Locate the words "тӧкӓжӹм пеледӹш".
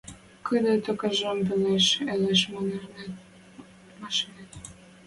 0.83-1.87